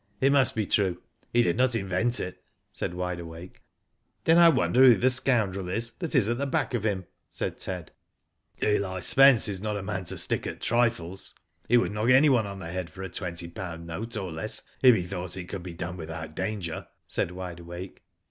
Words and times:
It 0.19 0.31
must 0.31 0.55
be 0.55 0.65
true. 0.65 0.99
He 1.31 1.43
did 1.43 1.57
not 1.57 1.75
invent 1.75 2.19
it," 2.19 2.43
said 2.71 2.95
Wide 2.95 3.19
Awake. 3.19 3.61
"Then 4.23 4.39
I 4.39 4.49
wonder 4.49 4.81
who 4.83 4.95
the 4.95 5.11
scoundrel 5.11 5.69
is 5.69 5.91
that 5.99 6.15
is 6.15 6.27
at 6.27 6.39
the 6.39 6.47
back 6.47 6.73
of 6.73 6.83
him?" 6.83 7.05
said 7.29 7.59
Ted. 7.59 7.91
Digitized 7.91 7.91
byGoogk 7.91 8.59
THE 8.59 8.65
BIG 8.65 8.77
DROUGHT, 8.77 8.89
189. 8.89 8.95
EU 8.95 8.99
Spcnce 9.37 9.49
is 9.49 9.61
not 9.61 9.77
a 9.77 9.83
man 9.83 10.05
to 10.05 10.17
stick 10.17 10.47
at 10.47 10.59
trifles. 10.59 11.35
He 11.69 11.77
would 11.77 11.91
knock 11.91 12.09
anyone 12.09 12.47
on 12.47 12.57
the 12.57 12.71
head 12.71 12.89
for 12.89 13.03
a 13.03 13.09
twenty 13.09 13.47
pound 13.47 13.85
note 13.85 14.17
or 14.17 14.31
less 14.31 14.63
if 14.81 14.95
he 14.95 15.03
thought 15.03 15.37
it 15.37 15.47
could 15.49 15.61
be 15.61 15.75
done 15.75 15.97
without 15.97 16.35
danger," 16.35 16.87
said 17.07 17.29
Wide 17.29 17.59
Awake. 17.59 18.01